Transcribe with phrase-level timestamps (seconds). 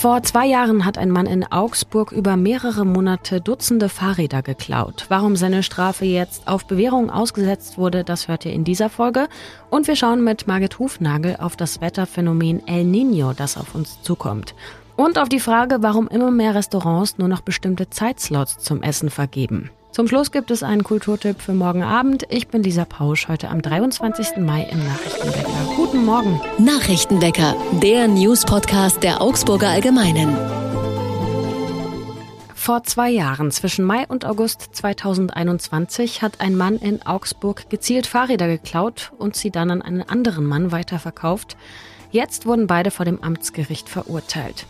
[0.00, 5.04] Vor zwei Jahren hat ein Mann in Augsburg über mehrere Monate Dutzende Fahrräder geklaut.
[5.10, 9.28] Warum seine Strafe jetzt auf Bewährung ausgesetzt wurde, das hört ihr in dieser Folge.
[9.68, 14.54] Und wir schauen mit Margit Hufnagel auf das Wetterphänomen El Nino, das auf uns zukommt.
[14.96, 19.68] Und auf die Frage, warum immer mehr Restaurants nur noch bestimmte Zeitslots zum Essen vergeben.
[20.00, 22.24] Zum Schluss gibt es einen Kulturtipp für morgen Abend.
[22.30, 24.38] Ich bin Lisa Pausch, heute am 23.
[24.38, 25.74] Mai im Nachrichtenwecker.
[25.76, 26.40] Guten Morgen.
[26.56, 30.34] Nachrichtenwecker, der News-Podcast der Augsburger Allgemeinen.
[32.54, 38.48] Vor zwei Jahren, zwischen Mai und August 2021, hat ein Mann in Augsburg gezielt Fahrräder
[38.48, 41.58] geklaut und sie dann an einen anderen Mann weiterverkauft.
[42.10, 44.64] Jetzt wurden beide vor dem Amtsgericht verurteilt.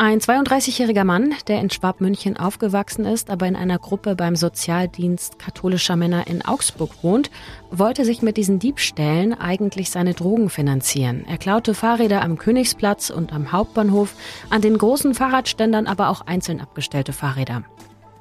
[0.00, 5.96] Ein 32-jähriger Mann, der in Schwabmünchen aufgewachsen ist, aber in einer Gruppe beim Sozialdienst katholischer
[5.96, 7.32] Männer in Augsburg wohnt,
[7.72, 11.24] wollte sich mit diesen Diebstählen eigentlich seine Drogen finanzieren.
[11.26, 14.14] Er klaute Fahrräder am Königsplatz und am Hauptbahnhof,
[14.50, 17.64] an den großen Fahrradständern aber auch einzeln abgestellte Fahrräder.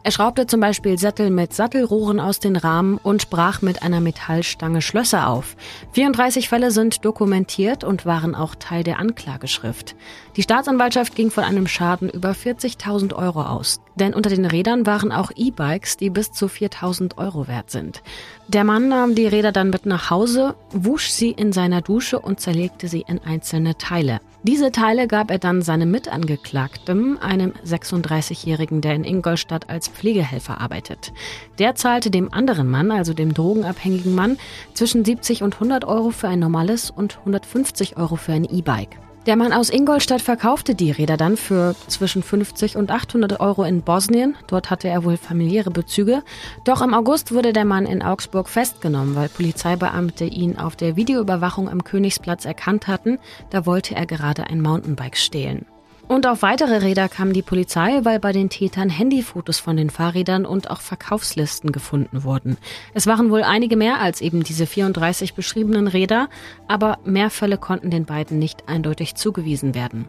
[0.03, 4.81] Er schraubte zum Beispiel Sättel mit Sattelrohren aus den Rahmen und brach mit einer Metallstange
[4.81, 5.55] Schlösser auf.
[5.91, 9.95] 34 Fälle sind dokumentiert und waren auch Teil der Anklageschrift.
[10.37, 13.81] Die Staatsanwaltschaft ging von einem Schaden über 40.000 Euro aus.
[13.95, 18.03] Denn unter den Rädern waren auch E-Bikes, die bis zu 4.000 Euro wert sind.
[18.47, 22.39] Der Mann nahm die Räder dann mit nach Hause, wusch sie in seiner Dusche und
[22.39, 24.19] zerlegte sie in einzelne Teile.
[24.47, 31.11] Diese Teile gab er dann seinem Mitangeklagten, einem 36-Jährigen, der in Ingolstadt als Pflegehelfer arbeitet.
[31.59, 34.37] Der zahlte dem anderen Mann, also dem drogenabhängigen Mann,
[34.73, 38.97] zwischen 70 und 100 Euro für ein normales und 150 Euro für ein E-Bike.
[39.27, 43.81] Der Mann aus Ingolstadt verkaufte die Räder dann für zwischen 50 und 800 Euro in
[43.81, 44.37] Bosnien.
[44.47, 46.23] Dort hatte er wohl familiäre Bezüge.
[46.63, 51.67] Doch im August wurde der Mann in Augsburg festgenommen, weil Polizeibeamte ihn auf der Videoüberwachung
[51.67, 53.19] am Königsplatz erkannt hatten.
[53.49, 55.65] Da wollte er gerade ein Mountainbike stehlen.
[56.07, 60.45] Und auf weitere Räder kam die Polizei, weil bei den Tätern Handyfotos von den Fahrrädern
[60.45, 62.57] und auch Verkaufslisten gefunden wurden.
[62.93, 66.29] Es waren wohl einige mehr als eben diese 34 beschriebenen Räder,
[66.67, 70.07] aber mehr Fälle konnten den beiden nicht eindeutig zugewiesen werden.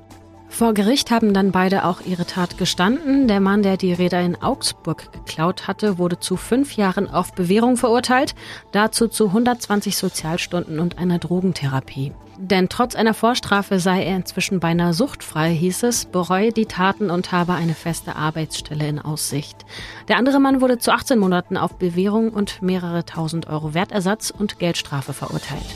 [0.49, 3.29] Vor Gericht haben dann beide auch ihre Tat gestanden.
[3.29, 7.77] Der Mann, der die Räder in Augsburg geklaut hatte, wurde zu fünf Jahren auf Bewährung
[7.77, 8.35] verurteilt,
[8.73, 12.13] dazu zu 120 Sozialstunden und einer Drogentherapie.
[12.41, 17.33] Denn trotz einer Vorstrafe sei er inzwischen beinahe suchtfrei, hieß es, bereue die Taten und
[17.33, 19.67] habe eine feste Arbeitsstelle in Aussicht.
[20.07, 24.61] Der andere Mann wurde zu 18 Monaten auf Bewährung und mehrere tausend Euro Wertersatz und
[24.61, 25.67] Geldstrafe verurteilt.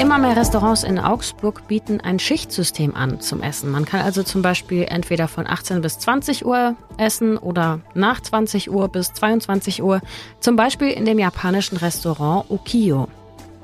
[0.00, 3.70] Immer mehr Restaurants in Augsburg bieten ein Schichtsystem an zum Essen.
[3.70, 8.70] Man kann also zum Beispiel entweder von 18 bis 20 Uhr essen oder nach 20
[8.70, 10.00] Uhr bis 22 Uhr,
[10.40, 13.08] zum Beispiel in dem japanischen Restaurant Ukiyo.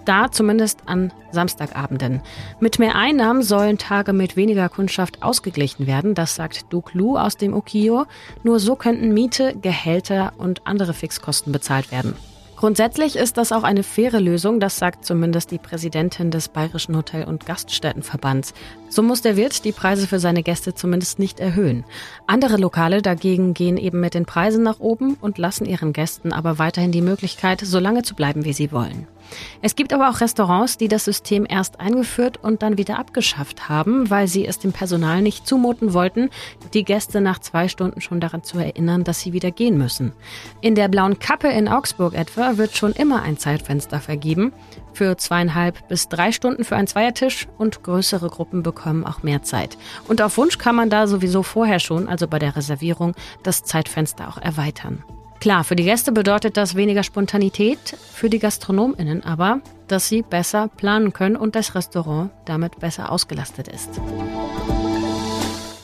[0.05, 2.23] Da zumindest an Samstagabenden.
[2.61, 7.37] Mit mehr Einnahmen sollen Tage mit weniger Kundschaft ausgeglichen werden, das sagt Duke Lu aus
[7.37, 8.07] dem Ukiyo.
[8.43, 12.15] Nur so könnten Miete, Gehälter und andere Fixkosten bezahlt werden.
[12.59, 17.23] Grundsätzlich ist das auch eine faire Lösung, das sagt zumindest die Präsidentin des Bayerischen Hotel-
[17.23, 18.53] und Gaststättenverbands.
[18.89, 21.85] So muss der Wirt die Preise für seine Gäste zumindest nicht erhöhen.
[22.27, 26.59] Andere Lokale dagegen gehen eben mit den Preisen nach oben und lassen ihren Gästen aber
[26.59, 29.07] weiterhin die Möglichkeit, so lange zu bleiben, wie sie wollen.
[29.63, 34.11] Es gibt aber auch Restaurants, die das System erst eingeführt und dann wieder abgeschafft haben,
[34.11, 36.31] weil sie es dem Personal nicht zumuten wollten,
[36.75, 40.13] die Gäste nach zwei Stunden schon daran zu erinnern, dass sie wieder gehen müssen.
[40.61, 44.53] In der Blauen Kappe in Augsburg etwa wird schon immer ein Zeitfenster vergeben
[44.93, 49.79] für zweieinhalb bis drei Stunden für einen Zweiertisch und größere Gruppen bekommen auch mehr Zeit.
[50.09, 53.15] Und auf Wunsch kann man da sowieso vorher schon, also bei der Reservierung,
[53.45, 55.05] das Zeitfenster auch erweitern.
[55.41, 60.69] Klar, für die Gäste bedeutet das weniger Spontanität, für die GastronomInnen aber, dass sie besser
[60.69, 64.01] planen können und das Restaurant damit besser ausgelastet ist.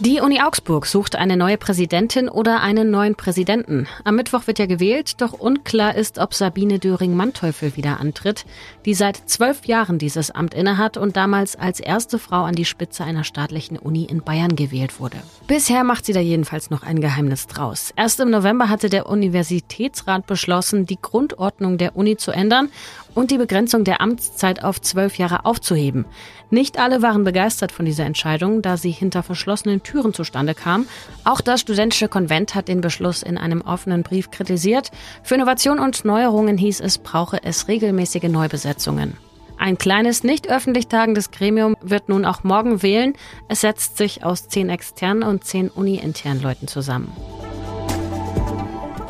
[0.05, 3.87] Die Uni Augsburg sucht eine neue Präsidentin oder einen neuen Präsidenten.
[4.05, 8.45] Am Mittwoch wird ja gewählt, doch unklar ist, ob Sabine Döring-Manteuffel wieder antritt,
[8.85, 13.03] die seit zwölf Jahren dieses Amt innehat und damals als erste Frau an die Spitze
[13.03, 15.17] einer staatlichen Uni in Bayern gewählt wurde.
[15.47, 17.91] Bisher macht sie da jedenfalls noch ein Geheimnis draus.
[17.97, 22.69] Erst im November hatte der Universitätsrat beschlossen, die Grundordnung der Uni zu ändern
[23.15, 26.05] und die Begrenzung der Amtszeit auf zwölf Jahre aufzuheben.
[26.51, 30.87] Nicht alle waren begeistert von dieser Entscheidung, da sie hinter verschlossenen Türen zustande kam.
[31.25, 34.91] Auch das studentische Konvent hat den Beschluss in einem offenen Brief kritisiert.
[35.23, 39.17] Für Innovation und Neuerungen hieß es, brauche es regelmäßige Neubesetzungen.
[39.57, 43.15] Ein kleines, nicht öffentlich tagendes Gremium wird nun auch morgen wählen.
[43.49, 47.13] Es setzt sich aus zehn externen und zehn uni-internen Leuten zusammen.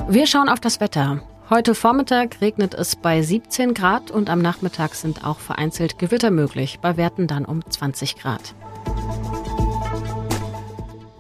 [0.09, 1.23] Wir schauen auf das Wetter.
[1.51, 6.79] Heute Vormittag regnet es bei 17 Grad und am Nachmittag sind auch vereinzelt Gewitter möglich,
[6.81, 8.55] bei Werten dann um 20 Grad.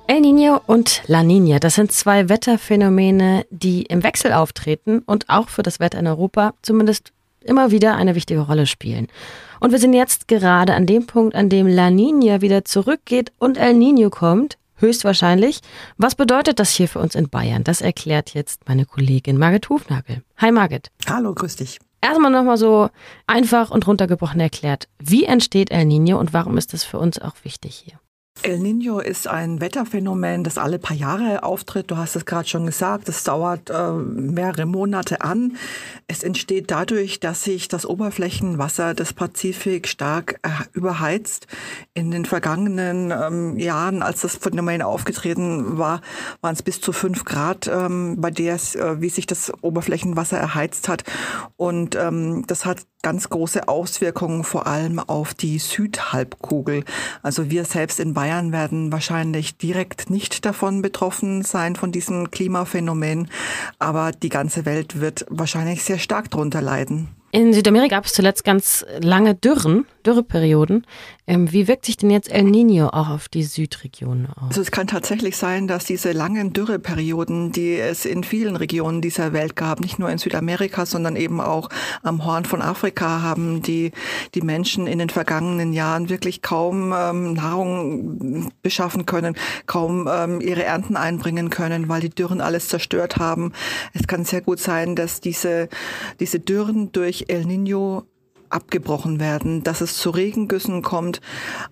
[0.06, 5.50] El Niño und La Niña, das sind zwei Wetterphänomene, die im Wechsel auftreten und auch
[5.50, 7.12] für das Wetter in Europa zumindest
[7.42, 9.08] immer wieder eine wichtige Rolle spielen.
[9.60, 13.58] Und wir sind jetzt gerade an dem Punkt, an dem La Niña wieder zurückgeht und
[13.58, 15.60] El Niño kommt höchstwahrscheinlich.
[15.96, 17.64] Was bedeutet das hier für uns in Bayern?
[17.64, 20.22] Das erklärt jetzt meine Kollegin Margit Hufnagel.
[20.38, 20.90] Hi Margit.
[21.08, 21.78] Hallo, grüß dich.
[22.00, 22.90] Erstmal nochmal so
[23.26, 24.88] einfach und runtergebrochen erklärt.
[24.98, 27.98] Wie entsteht El Niño und warum ist das für uns auch wichtig hier?
[28.42, 31.90] El Nino ist ein Wetterphänomen, das alle paar Jahre auftritt.
[31.90, 33.08] Du hast es gerade schon gesagt.
[33.08, 35.56] Es dauert äh, mehrere Monate an.
[36.08, 41.46] Es entsteht dadurch, dass sich das Oberflächenwasser des Pazifik stark äh, überheizt.
[41.94, 46.02] In den vergangenen ähm, Jahren, als das Phänomen aufgetreten war,
[46.42, 50.36] waren es bis zu fünf Grad, ähm, bei der es, äh, wie sich das Oberflächenwasser
[50.36, 51.04] erheizt hat.
[51.56, 56.84] Und ähm, das hat ganz große Auswirkungen vor allem auf die Südhalbkugel.
[57.22, 63.28] Also wir selbst in Bayern werden wahrscheinlich direkt nicht davon betroffen sein von diesem Klimaphänomen,
[63.78, 67.08] aber die ganze Welt wird wahrscheinlich sehr stark darunter leiden.
[67.30, 70.86] In Südamerika gab es zuletzt ganz lange Dürren, Dürreperioden.
[71.26, 74.48] Ähm, wie wirkt sich denn jetzt El Nino auch auf die Südregion aus?
[74.48, 79.32] Also es kann tatsächlich sein, dass diese langen Dürreperioden, die es in vielen Regionen dieser
[79.32, 81.70] Welt gab, nicht nur in Südamerika, sondern eben auch
[82.02, 83.92] am Horn von Afrika, haben die,
[84.34, 89.36] die Menschen in den vergangenen Jahren wirklich kaum ähm, Nahrung beschaffen können,
[89.66, 93.52] kaum ähm, ihre Ernten einbringen können, weil die Dürren alles zerstört haben.
[93.94, 95.68] Es kann sehr gut sein, dass diese,
[96.20, 98.04] diese Dürren durch El Nino
[98.54, 101.20] abgebrochen werden, dass es zu Regengüssen kommt.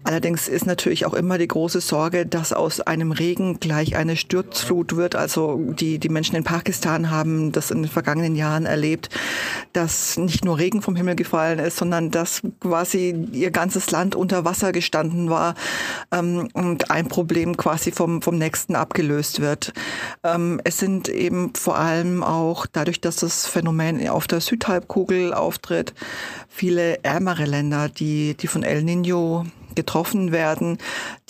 [0.05, 4.97] Allerdings ist natürlich auch immer die große Sorge, dass aus einem Regen gleich eine Sturzflut
[4.97, 5.15] wird.
[5.15, 9.09] Also die, die Menschen in Pakistan haben das in den vergangenen Jahren erlebt,
[9.73, 14.45] dass nicht nur Regen vom Himmel gefallen ist, sondern dass quasi ihr ganzes Land unter
[14.45, 15.55] Wasser gestanden war
[16.11, 19.73] ähm, und ein Problem quasi vom, vom nächsten abgelöst wird.
[20.25, 25.95] Ähm, es sind eben vor allem auch dadurch, dass das Phänomen auf der Südhalbkugel auftritt,
[26.49, 30.79] viele ärmere Länder, die, die von El Nino getroffen werden,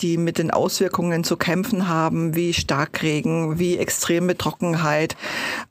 [0.01, 5.15] die mit den Auswirkungen zu kämpfen haben, wie Starkregen, wie extreme Trockenheit,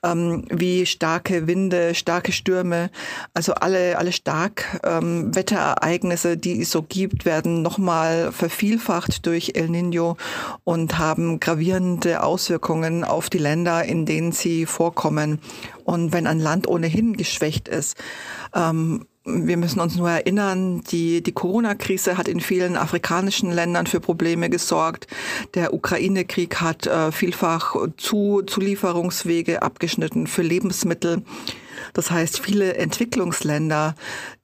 [0.02, 2.90] ähm, wie starke Winde, starke Stürme.
[3.34, 9.68] Also alle, alle stark ähm, Wetterereignisse, die es so gibt, werden nochmal vervielfacht durch El
[9.68, 10.16] Nino
[10.64, 15.40] und haben gravierende Auswirkungen auf die Länder, in denen sie vorkommen.
[15.84, 17.96] Und wenn ein Land ohnehin geschwächt ist,
[18.54, 24.00] ähm, wir müssen uns nur erinnern, die, die Corona-Krise hat in vielen afrikanischen Ländern für
[24.00, 25.06] Probleme gesorgt.
[25.54, 31.22] Der Ukraine-Krieg hat äh, vielfach zu, Zulieferungswege abgeschnitten für Lebensmittel.
[31.92, 33.94] Das heißt, viele Entwicklungsländer,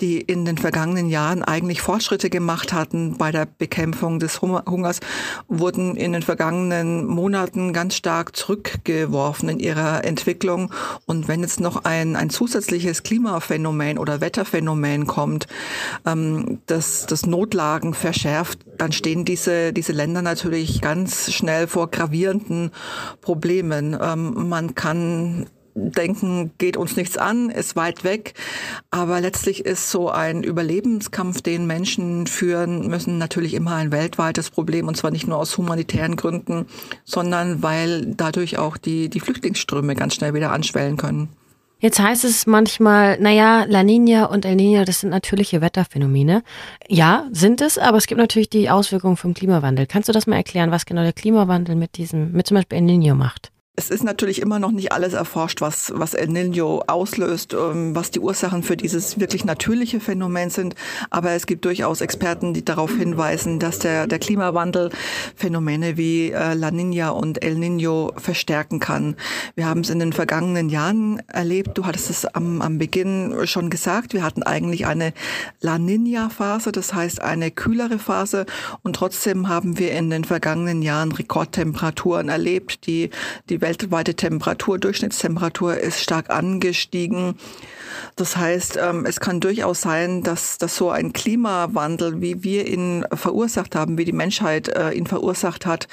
[0.00, 5.00] die in den vergangenen Jahren eigentlich Fortschritte gemacht hatten bei der Bekämpfung des Hungers,
[5.48, 10.72] wurden in den vergangenen Monaten ganz stark zurückgeworfen in ihrer Entwicklung.
[11.06, 15.46] Und wenn jetzt noch ein, ein zusätzliches Klimaphänomen oder Wetterphänomen kommt,
[16.06, 22.70] ähm, das, das Notlagen verschärft, dann stehen diese, diese Länder natürlich ganz schnell vor gravierenden
[23.20, 23.96] Problemen.
[24.00, 25.46] Ähm, man kann
[25.90, 28.34] denken, geht uns nichts an, ist weit weg.
[28.90, 34.88] Aber letztlich ist so ein Überlebenskampf, den Menschen führen müssen, natürlich immer ein weltweites Problem.
[34.88, 36.66] Und zwar nicht nur aus humanitären Gründen,
[37.04, 41.28] sondern weil dadurch auch die, die Flüchtlingsströme ganz schnell wieder anschwellen können.
[41.80, 46.42] Jetzt heißt es manchmal, naja, La Nina und El Nino, das sind natürliche Wetterphänomene.
[46.88, 49.86] Ja, sind es, aber es gibt natürlich die Auswirkungen vom Klimawandel.
[49.86, 52.84] Kannst du das mal erklären, was genau der Klimawandel mit diesem, mit zum Beispiel El
[52.84, 53.52] Nino macht?
[53.78, 58.10] Es ist natürlich immer noch nicht alles erforscht, was, was El Nino auslöst, ähm, was
[58.10, 60.74] die Ursachen für dieses wirklich natürliche Phänomen sind.
[61.10, 64.90] Aber es gibt durchaus Experten, die darauf hinweisen, dass der, der Klimawandel
[65.36, 69.14] Phänomene wie äh, La Nina und El Nino verstärken kann.
[69.54, 71.78] Wir haben es in den vergangenen Jahren erlebt.
[71.78, 74.12] Du hattest es am, am Beginn schon gesagt.
[74.12, 75.12] Wir hatten eigentlich eine
[75.60, 78.44] La Nina-Phase, das heißt eine kühlere Phase.
[78.82, 83.10] Und trotzdem haben wir in den vergangenen Jahren Rekordtemperaturen erlebt, die
[83.48, 87.34] die weltweite Temperatur, Durchschnittstemperatur ist stark angestiegen.
[88.16, 93.04] Das heißt, ähm, es kann durchaus sein, dass, dass so ein Klimawandel, wie wir ihn
[93.12, 95.86] verursacht haben, wie die Menschheit äh, ihn verursacht hat,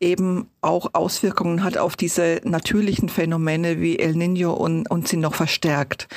[0.00, 5.34] eben auch Auswirkungen hat auf diese natürlichen Phänomene wie El Nino und, und sie noch
[5.34, 6.08] verstärkt.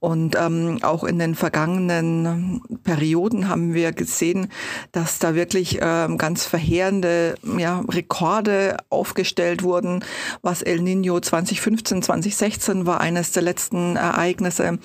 [0.00, 4.48] Und ähm, auch in den vergangenen Perioden haben wir gesehen,
[4.92, 10.02] dass da wirklich ähm, ganz verheerende ja, Rekorde aufgestellt wurden.
[10.40, 14.78] Was El Nino 2015, 2016 war eines der letzten Ereignisse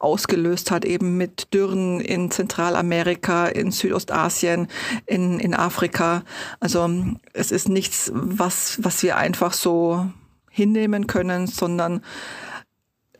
[0.00, 4.66] ausgelöst hat, eben mit Dürren in Zentralamerika, in Südostasien,
[5.06, 6.24] in, in Afrika.
[6.58, 6.90] Also
[7.34, 10.10] es ist nichts, was, was wir einfach so
[10.50, 12.02] hinnehmen können, sondern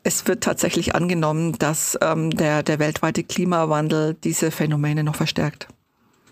[0.07, 5.67] es wird tatsächlich angenommen, dass ähm, der, der weltweite Klimawandel diese Phänomene noch verstärkt.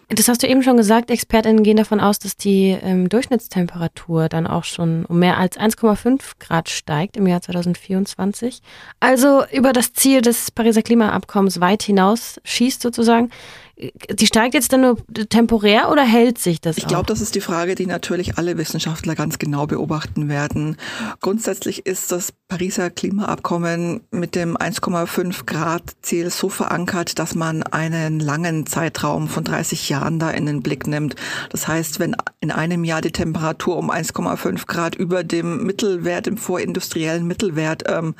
[0.07, 4.45] Das hast du eben schon gesagt, Expertinnen gehen davon aus, dass die ähm, Durchschnittstemperatur dann
[4.45, 8.61] auch schon um mehr als 1,5 Grad steigt im Jahr 2024.
[8.99, 13.31] Also über das Ziel des Pariser Klimaabkommens weit hinaus schießt sozusagen.
[13.77, 14.97] Die steigt jetzt dann nur
[15.29, 16.77] temporär oder hält sich das?
[16.77, 20.77] Ich glaube, das ist die Frage, die natürlich alle Wissenschaftler ganz genau beobachten werden.
[21.19, 28.21] Grundsätzlich ist das Pariser Klimaabkommen mit dem 1,5 Grad Ziel so verankert, dass man einen
[28.21, 31.15] langen Zeitraum von 30 Jahren da in den Blick nimmt.
[31.49, 36.37] Das heißt, wenn in einem Jahr die Temperatur um 1,5 Grad über dem Mittelwert, dem
[36.37, 38.13] vorindustriellen Mittelwert ähm,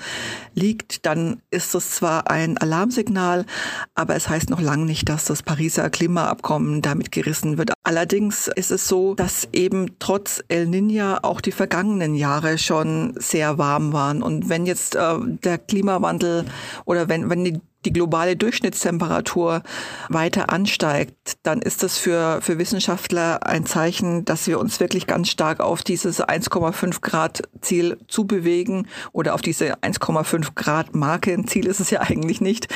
[0.56, 3.46] liegt, dann ist das zwar ein Alarmsignal,
[3.94, 7.74] aber es heißt noch lange nicht, dass das Pariser Klimaabkommen damit gerissen wird.
[7.84, 13.60] Allerdings ist es so, dass eben trotz El Niño auch die vergangenen Jahre schon sehr
[13.60, 14.24] warm waren.
[14.24, 16.46] Und wenn jetzt äh, der Klimawandel
[16.86, 19.62] oder wenn, wenn die die globale Durchschnittstemperatur
[20.10, 25.30] weiter ansteigt, dann ist das für, für Wissenschaftler ein Zeichen, dass wir uns wirklich ganz
[25.30, 31.34] stark auf dieses 1,5 Grad Ziel zubewegen oder auf diese 1,5 Grad Marke.
[31.34, 32.68] Ein Ziel ist es ja eigentlich nicht.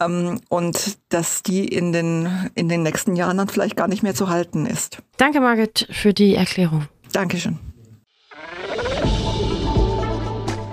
[0.00, 4.14] Ähm, und dass die in den, in den nächsten Jahren dann vielleicht gar nicht mehr
[4.14, 4.98] zu halten ist.
[5.16, 6.88] Danke, Margit, für die Erklärung.
[7.12, 7.58] Dankeschön.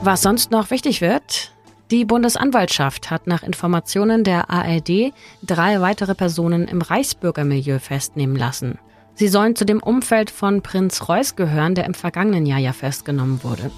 [0.02, 1.53] Was sonst noch wichtig wird,
[1.94, 8.80] die Bundesanwaltschaft hat nach Informationen der ARD drei weitere Personen im Reichsbürgermilieu festnehmen lassen.
[9.14, 13.44] Sie sollen zu dem Umfeld von Prinz Reuß gehören, der im vergangenen Jahr ja festgenommen
[13.44, 13.70] wurde.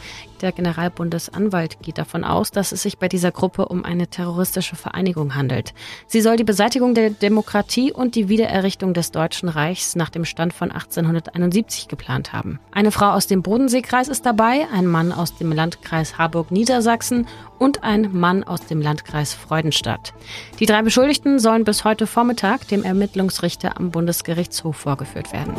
[0.41, 5.35] Der Generalbundesanwalt geht davon aus, dass es sich bei dieser Gruppe um eine terroristische Vereinigung
[5.35, 5.73] handelt.
[6.07, 10.53] Sie soll die Beseitigung der Demokratie und die Wiedererrichtung des Deutschen Reichs nach dem Stand
[10.53, 12.59] von 1871 geplant haben.
[12.71, 17.27] Eine Frau aus dem Bodenseekreis ist dabei, ein Mann aus dem Landkreis Harburg-Niedersachsen
[17.57, 20.13] und ein Mann aus dem Landkreis Freudenstadt.
[20.59, 25.53] Die drei Beschuldigten sollen bis heute Vormittag dem Ermittlungsrichter am Bundesgerichtshof vorgeführt werden.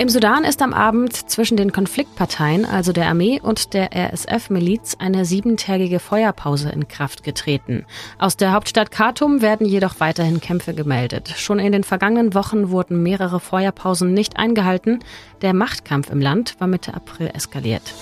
[0.00, 5.26] Im Sudan ist am Abend zwischen den Konfliktparteien, also der Armee und der RSF-Miliz, eine
[5.26, 7.84] siebentägige Feuerpause in Kraft getreten.
[8.18, 11.34] Aus der Hauptstadt Khartoum werden jedoch weiterhin Kämpfe gemeldet.
[11.36, 15.00] Schon in den vergangenen Wochen wurden mehrere Feuerpausen nicht eingehalten.
[15.42, 17.92] Der Machtkampf im Land war Mitte April eskaliert.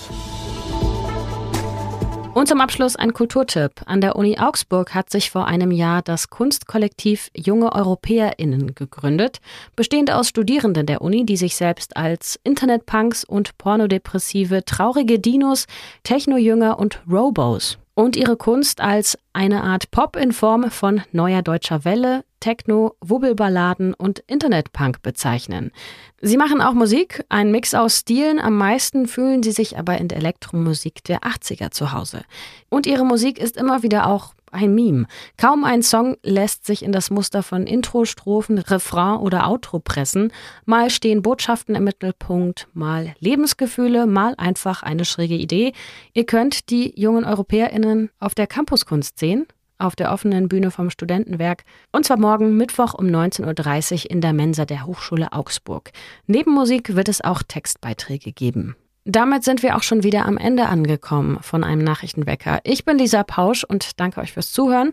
[2.39, 3.83] Und zum Abschluss ein Kulturtipp.
[3.87, 9.41] An der Uni Augsburg hat sich vor einem Jahr das Kunstkollektiv Junge EuropäerInnen gegründet,
[9.75, 15.67] bestehend aus Studierenden der Uni, die sich selbst als Internetpunks und pornodepressive, traurige Dinos,
[16.05, 21.85] Techno-Jünger und Robos und ihre Kunst als eine Art Pop in Form von neuer deutscher
[21.85, 25.73] Welle, Techno, Wubbelballaden und Internetpunk bezeichnen.
[26.21, 30.07] Sie machen auch Musik, ein Mix aus Stilen, am meisten fühlen sie sich aber in
[30.07, 32.23] der Elektromusik der 80er zu Hause.
[32.69, 35.07] Und ihre Musik ist immer wieder auch ein Meme.
[35.37, 40.33] Kaum ein Song lässt sich in das Muster von Intro, Strophen, Refrain oder Outro pressen.
[40.65, 45.73] Mal stehen Botschaften im Mittelpunkt, mal Lebensgefühle, mal einfach eine schräge Idee.
[46.13, 49.47] Ihr könnt die jungen EuropäerInnen auf der Campuskunst sehen,
[49.79, 54.33] auf der offenen Bühne vom Studentenwerk und zwar morgen Mittwoch um 19.30 Uhr in der
[54.33, 55.91] Mensa der Hochschule Augsburg.
[56.27, 58.77] Neben Musik wird es auch Textbeiträge geben.
[59.11, 62.61] Damit sind wir auch schon wieder am Ende angekommen von einem Nachrichtenwecker.
[62.65, 64.93] Ich bin Lisa Pausch und danke euch fürs Zuhören.